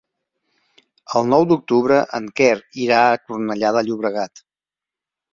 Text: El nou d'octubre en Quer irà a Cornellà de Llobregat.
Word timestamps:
El 1.19 1.27
nou 1.33 1.43
d'octubre 1.51 1.99
en 2.19 2.29
Quer 2.41 2.55
irà 2.85 3.01
a 3.09 3.19
Cornellà 3.25 3.75
de 3.77 3.83
Llobregat. 3.91 4.43